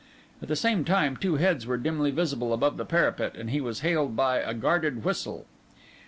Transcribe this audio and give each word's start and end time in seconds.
At 0.41 0.47
the 0.47 0.55
same 0.55 0.83
time, 0.83 1.15
two 1.15 1.35
heads 1.35 1.67
were 1.67 1.77
dimly 1.77 2.09
visible 2.09 2.53
above 2.53 2.77
the 2.77 2.85
parapet, 2.85 3.35
and 3.35 3.51
he 3.51 3.61
was 3.61 3.81
hailed 3.81 4.15
by 4.15 4.39
a 4.39 4.55
guarded 4.55 5.03
whistle. 5.05 5.45